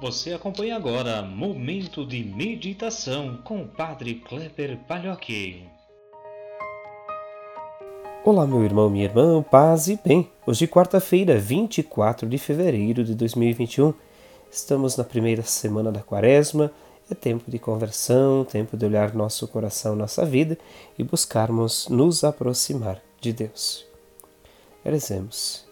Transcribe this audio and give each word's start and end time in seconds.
Você 0.00 0.32
acompanha 0.32 0.76
agora 0.76 1.22
Momento 1.22 2.06
de 2.06 2.22
Meditação 2.22 3.36
com 3.42 3.62
o 3.62 3.66
Padre 3.66 4.14
Kleber 4.14 4.78
Palhoque. 4.86 5.64
Olá, 8.24 8.46
meu 8.46 8.62
irmão, 8.62 8.88
minha 8.88 9.06
irmã, 9.06 9.42
paz 9.42 9.88
e 9.88 9.98
bem. 10.04 10.30
Hoje, 10.46 10.68
quarta-feira, 10.68 11.36
24 11.36 12.28
de 12.28 12.38
fevereiro 12.38 13.02
de 13.02 13.12
2021, 13.12 13.92
estamos 14.48 14.96
na 14.96 15.02
primeira 15.02 15.42
semana 15.42 15.90
da 15.90 16.00
quaresma. 16.00 16.70
É 17.10 17.14
tempo 17.16 17.50
de 17.50 17.58
conversão, 17.58 18.44
tempo 18.44 18.76
de 18.76 18.86
olhar 18.86 19.12
nosso 19.12 19.48
coração, 19.48 19.96
nossa 19.96 20.24
vida 20.24 20.56
e 20.96 21.02
buscarmos 21.02 21.88
nos 21.88 22.22
aproximar 22.22 23.02
de 23.20 23.32
Deus. 23.32 23.84
Rezemos. 24.84 25.66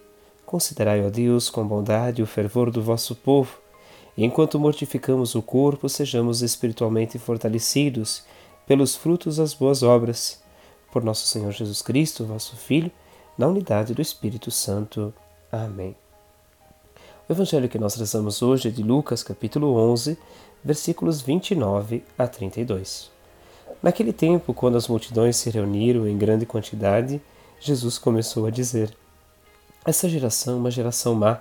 Considerai, 0.44 1.06
ó 1.06 1.10
Deus, 1.10 1.48
com 1.48 1.64
bondade 1.64 2.24
o 2.24 2.26
fervor 2.26 2.72
do 2.72 2.82
vosso 2.82 3.14
povo 3.14 3.64
enquanto 4.24 4.58
mortificamos 4.58 5.34
o 5.34 5.42
corpo, 5.42 5.88
sejamos 5.88 6.42
espiritualmente 6.42 7.18
fortalecidos 7.18 8.24
pelos 8.66 8.96
frutos 8.96 9.36
das 9.36 9.52
boas 9.52 9.82
obras. 9.82 10.42
Por 10.90 11.04
nosso 11.04 11.26
Senhor 11.26 11.52
Jesus 11.52 11.82
Cristo, 11.82 12.24
vosso 12.24 12.56
Filho, 12.56 12.90
na 13.36 13.46
unidade 13.46 13.92
do 13.92 14.00
Espírito 14.00 14.50
Santo. 14.50 15.12
Amém. 15.52 15.94
O 17.28 17.32
evangelho 17.32 17.68
que 17.68 17.78
nós 17.78 17.94
rezamos 17.96 18.40
hoje 18.40 18.68
é 18.68 18.70
de 18.70 18.82
Lucas, 18.82 19.22
capítulo 19.22 19.74
11, 19.74 20.16
versículos 20.64 21.20
29 21.20 22.04
a 22.16 22.26
32. 22.26 23.10
Naquele 23.82 24.12
tempo, 24.12 24.54
quando 24.54 24.76
as 24.76 24.88
multidões 24.88 25.36
se 25.36 25.50
reuniram 25.50 26.08
em 26.08 26.16
grande 26.16 26.46
quantidade, 26.46 27.20
Jesus 27.60 27.98
começou 27.98 28.46
a 28.46 28.50
dizer: 28.50 28.96
Essa 29.84 30.08
geração 30.08 30.54
é 30.54 30.56
uma 30.56 30.70
geração 30.70 31.14
má 31.14 31.40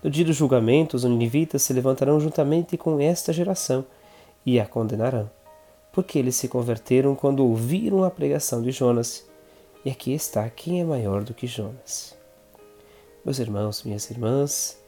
No 0.00 0.08
dia 0.08 0.24
do 0.24 0.32
julgamento, 0.32 0.96
os 0.96 1.02
ninivitas 1.02 1.62
se 1.62 1.72
levantarão 1.72 2.20
juntamente 2.20 2.76
com 2.76 3.00
esta 3.00 3.32
geração 3.32 3.84
e 4.46 4.60
a 4.60 4.64
condenarão, 4.64 5.28
porque 5.92 6.20
eles 6.20 6.36
se 6.36 6.46
converteram 6.46 7.16
quando 7.16 7.44
ouviram 7.44 8.04
a 8.04 8.10
pregação 8.10 8.62
de 8.62 8.70
Jonas. 8.70 9.26
E 9.84 9.90
aqui 9.90 10.12
está 10.12 10.48
quem 10.50 10.80
é 10.80 10.84
maior 10.84 11.24
do 11.24 11.34
que 11.34 11.48
Jonas. 11.48 12.16
Meus 13.24 13.40
irmãos, 13.40 13.82
minhas 13.82 14.08
irmãs, 14.08 14.78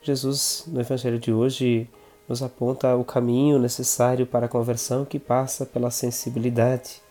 Jesus, 0.00 0.62
no 0.68 0.80
Evangelho 0.80 1.18
de 1.18 1.32
hoje, 1.32 1.90
nos 2.28 2.40
aponta 2.40 2.94
o 2.94 3.04
caminho 3.04 3.58
necessário 3.58 4.24
para 4.24 4.46
a 4.46 4.48
conversão 4.48 5.04
que 5.04 5.18
passa 5.18 5.66
pela 5.66 5.90
sensibilidade. 5.90 7.02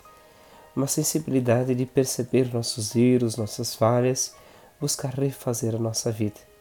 Uma 0.73 0.87
sensibilidade 0.87 1.75
de 1.75 1.85
perceber 1.85 2.53
nossos 2.53 2.95
erros, 2.95 3.35
nossas 3.35 3.75
falhas, 3.75 4.33
buscar 4.79 5.13
refazer 5.13 5.75
a 5.75 5.79
nossa 5.79 6.09
vida 6.09 6.52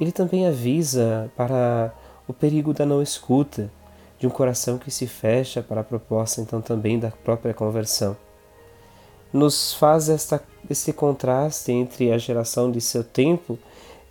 ele 0.00 0.12
também 0.12 0.46
avisa 0.46 1.30
para 1.36 1.92
o 2.26 2.32
perigo 2.32 2.72
da 2.72 2.84
não 2.84 3.02
escuta, 3.02 3.70
de 4.18 4.26
um 4.26 4.30
coração 4.30 4.78
que 4.78 4.90
se 4.90 5.06
fecha 5.06 5.62
para 5.62 5.82
a 5.82 5.84
proposta, 5.84 6.40
então 6.40 6.60
também 6.60 6.98
da 6.98 7.10
própria 7.10 7.52
conversão. 7.52 8.16
Nos 9.32 9.74
faz 9.74 10.08
esta, 10.08 10.42
esse 10.70 10.92
contraste 10.92 11.72
entre 11.72 12.12
a 12.12 12.18
geração 12.18 12.70
de 12.70 12.80
seu 12.80 13.02
tempo 13.04 13.58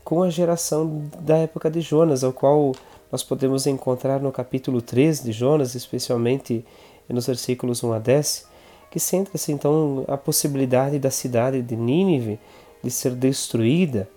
com 0.04 0.22
a 0.22 0.30
geração 0.30 1.10
da 1.20 1.38
época 1.38 1.72
de 1.72 1.82
Jonas, 1.82 2.24
ao 2.24 2.34
qual 2.34 2.74
nós 3.12 3.24
podemos 3.24 3.66
encontrar 3.66 4.20
no 4.20 4.32
capítulo 4.32 4.82
3 4.82 5.24
de 5.24 5.32
Jonas, 5.32 5.76
especialmente 5.76 6.66
nos 7.08 7.26
versículos 7.26 7.84
1 7.84 7.94
a 7.94 8.00
10, 8.00 8.48
que 8.92 9.00
centra-se 9.00 9.52
então 9.52 10.04
a 10.08 10.18
possibilidade 10.18 11.00
da 11.00 11.10
cidade 11.10 11.62
de 11.62 11.76
Nínive 11.76 12.40
de 12.84 12.92
ser 12.92 13.12
destruída 13.16 14.08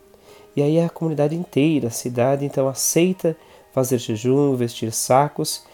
e 0.56 0.62
aí 0.62 0.80
a 0.80 0.88
comunidade 0.88 1.36
inteira, 1.36 1.88
a 1.88 1.90
cidade, 1.90 2.46
então 2.46 2.66
aceita 2.66 3.36
fazer 3.72 3.98
jejum, 3.98 4.56
vestir 4.56 4.90
sacos, 4.90 5.64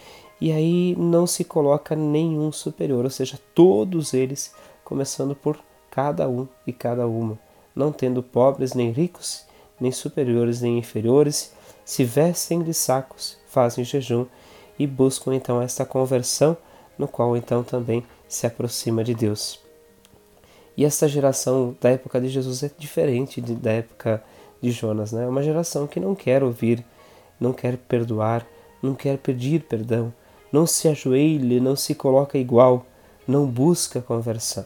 e 0.41 0.51
aí 0.51 0.97
não 0.99 1.25
se 1.25 1.45
coloca 1.45 1.95
nenhum 1.95 2.51
superior, 2.51 3.05
ou 3.05 3.11
seja, 3.11 3.39
todos 3.55 4.13
eles, 4.13 4.53
começando 4.83 5.37
por 5.37 5.57
cada 5.89 6.29
um 6.29 6.49
e 6.67 6.73
cada 6.73 7.07
uma, 7.07 7.39
não 7.77 7.93
tendo 7.93 8.25
pobres 8.25 8.75
nem 8.75 8.91
ricos, 8.91 9.47
nem 9.81 9.93
superiores 9.93 10.61
nem 10.61 10.79
inferiores, 10.79 11.53
se 11.85 12.03
vestem 12.03 12.61
de 12.61 12.75
sacos, 12.75 13.39
fazem 13.47 13.85
jejum 13.85 14.27
e 14.77 14.85
buscam 14.85 15.33
então 15.33 15.63
esta 15.63 15.85
conversão, 15.85 16.57
no 16.99 17.07
qual 17.07 17.37
então 17.37 17.63
também 17.63 18.03
se 18.29 18.49
aproxima 18.49 19.05
de 19.05 19.15
Deus. 19.15 19.61
E 20.77 20.85
essa 20.85 21.07
geração 21.07 21.77
da 21.81 21.91
época 21.91 22.21
de 22.21 22.29
Jesus 22.29 22.65
é 22.65 22.71
diferente 22.77 23.41
da 23.41 23.73
época 23.73 24.17
de 24.17 24.42
Jonas, 24.71 25.13
né? 25.13 25.25
É 25.25 25.29
uma 25.29 25.43
geração 25.43 25.87
que 25.87 25.99
não 25.99 26.15
quer 26.15 26.43
ouvir, 26.43 26.85
não 27.41 27.53
quer 27.53 27.77
perdoar, 27.77 28.47
não 28.81 28.95
quer 28.95 29.19
pedir 29.19 29.63
perdão, 29.65 30.13
não 30.53 30.67
se 30.67 30.87
ajoelha, 30.89 31.61
não 31.61 31.75
se 31.75 31.95
coloca 31.95 32.39
igual, 32.39 32.87
não 33.27 33.47
busca 33.47 34.01
conversão. 34.01 34.65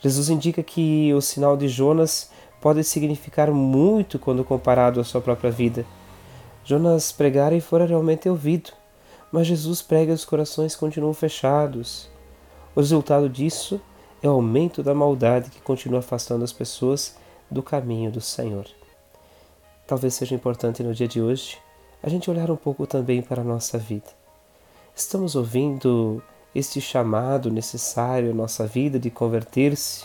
Jesus 0.00 0.28
indica 0.28 0.62
que 0.62 1.12
o 1.14 1.20
sinal 1.20 1.56
de 1.56 1.68
Jonas 1.68 2.30
pode 2.60 2.82
significar 2.82 3.50
muito 3.50 4.18
quando 4.18 4.44
comparado 4.44 5.00
à 5.00 5.04
sua 5.04 5.20
própria 5.20 5.50
vida. 5.50 5.86
Jonas 6.64 7.12
pregara 7.12 7.54
e 7.54 7.60
fora 7.60 7.86
realmente 7.86 8.28
ouvido, 8.28 8.72
mas 9.30 9.46
Jesus 9.46 9.80
prega 9.82 10.10
e 10.10 10.14
os 10.14 10.24
corações 10.24 10.74
continuam 10.74 11.14
fechados. 11.14 12.08
O 12.74 12.80
resultado 12.80 13.28
disso 13.28 13.80
é 14.22 14.28
o 14.28 14.32
aumento 14.32 14.82
da 14.82 14.94
maldade 14.94 15.50
que 15.50 15.60
continua 15.60 16.00
afastando 16.00 16.44
as 16.44 16.52
pessoas 16.52 17.16
do 17.48 17.62
caminho 17.62 18.10
do 18.10 18.20
Senhor 18.20 18.66
talvez 19.86 20.14
seja 20.14 20.34
importante 20.34 20.82
no 20.82 20.94
dia 20.94 21.06
de 21.06 21.20
hoje 21.20 21.58
a 22.02 22.08
gente 22.08 22.30
olhar 22.30 22.50
um 22.50 22.56
pouco 22.56 22.86
também 22.86 23.22
para 23.22 23.42
a 23.42 23.44
nossa 23.44 23.78
vida. 23.78 24.06
Estamos 24.94 25.34
ouvindo 25.34 26.22
este 26.54 26.80
chamado 26.80 27.50
necessário 27.50 28.30
à 28.30 28.34
nossa 28.34 28.66
vida 28.66 28.98
de 28.98 29.10
converter-se? 29.10 30.04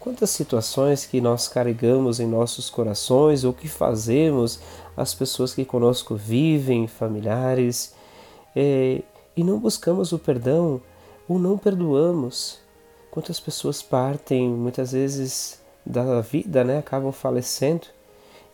Quantas 0.00 0.30
situações 0.30 1.04
que 1.04 1.20
nós 1.20 1.48
carregamos 1.48 2.20
em 2.20 2.26
nossos 2.26 2.70
corações 2.70 3.44
ou 3.44 3.52
que 3.52 3.68
fazemos 3.68 4.60
as 4.96 5.14
pessoas 5.14 5.54
que 5.54 5.64
conosco 5.64 6.14
vivem, 6.14 6.86
familiares, 6.86 7.94
é, 8.54 9.02
e 9.36 9.44
não 9.44 9.58
buscamos 9.58 10.12
o 10.12 10.18
perdão 10.18 10.80
ou 11.28 11.38
não 11.38 11.58
perdoamos? 11.58 12.58
Quantas 13.10 13.40
pessoas 13.40 13.82
partem 13.82 14.48
muitas 14.48 14.92
vezes 14.92 15.60
da 15.84 16.20
vida, 16.20 16.64
né, 16.64 16.78
acabam 16.78 17.12
falecendo 17.12 17.86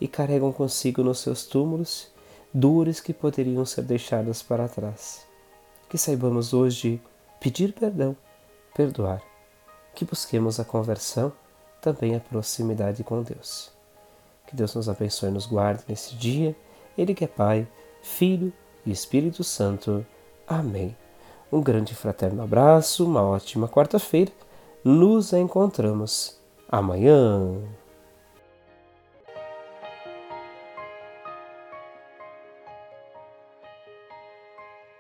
e 0.02 0.08
carregam 0.08 0.52
consigo 0.52 1.00
nos 1.04 1.20
seus 1.20 1.46
túmulos 1.46 2.08
dores 2.52 3.00
que 3.00 3.14
poderiam 3.14 3.64
ser 3.64 3.82
deixadas 3.82 4.42
para 4.42 4.66
trás. 4.68 5.24
Que 5.88 5.96
saibamos 5.96 6.52
hoje 6.52 7.00
pedir 7.38 7.72
perdão, 7.72 8.16
perdoar, 8.74 9.22
que 9.94 10.04
busquemos 10.04 10.58
a 10.58 10.64
conversão, 10.64 11.32
também 11.80 12.16
a 12.16 12.20
proximidade 12.20 13.04
com 13.04 13.22
Deus. 13.22 13.70
Que 14.44 14.56
Deus 14.56 14.74
nos 14.74 14.88
abençoe 14.88 15.28
e 15.28 15.32
nos 15.32 15.46
guarde 15.46 15.84
nesse 15.86 16.16
dia, 16.16 16.56
Ele 16.98 17.14
que 17.14 17.22
é 17.22 17.28
Pai, 17.28 17.69
Filho 18.02 18.52
e 18.84 18.90
Espírito 18.90 19.44
Santo. 19.44 20.04
Amém. 20.48 20.96
Um 21.50 21.60
grande 21.60 21.94
fraterno 21.94 22.43
abraço, 22.43 23.06
uma 23.06 23.22
ótima 23.22 23.69
quarta-feira. 23.69 24.32
Nos 24.82 25.32
encontramos 25.32 26.37
amanhã. 26.69 27.55